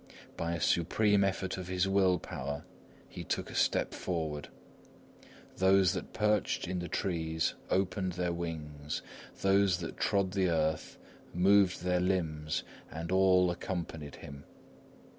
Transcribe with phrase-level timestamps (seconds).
[0.35, 2.65] By a supreme effort of his will power,
[3.07, 4.47] he took a step forward;
[5.57, 9.03] those that perched in the trees opened their wings,
[9.41, 10.97] those that trod the earth
[11.35, 14.45] moved their limbs, and all accompanied him.